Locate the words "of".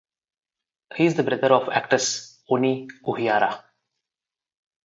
1.53-1.69